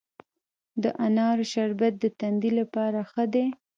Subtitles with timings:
[0.83, 3.45] د انارو شربت د تندې لپاره ښه دی.